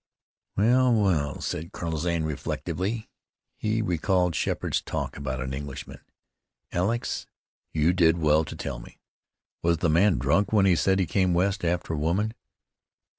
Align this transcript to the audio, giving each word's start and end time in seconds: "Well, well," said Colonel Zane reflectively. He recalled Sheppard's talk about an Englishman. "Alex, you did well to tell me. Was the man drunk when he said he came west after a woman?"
"Well, 0.57 0.93
well," 0.99 1.41
said 1.41 1.73
Colonel 1.73 1.99
Zane 1.99 2.23
reflectively. 2.23 3.07
He 3.55 3.83
recalled 3.83 4.33
Sheppard's 4.33 4.81
talk 4.81 5.15
about 5.15 5.39
an 5.39 5.53
Englishman. 5.53 5.99
"Alex, 6.71 7.27
you 7.71 7.93
did 7.93 8.17
well 8.17 8.43
to 8.45 8.55
tell 8.55 8.79
me. 8.79 8.97
Was 9.61 9.77
the 9.77 9.89
man 9.91 10.17
drunk 10.17 10.51
when 10.51 10.65
he 10.65 10.75
said 10.75 10.97
he 10.97 11.05
came 11.05 11.35
west 11.35 11.63
after 11.63 11.93
a 11.93 11.97
woman?" 11.99 12.33